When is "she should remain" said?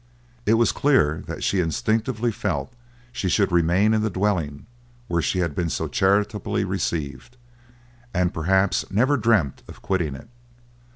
3.11-3.93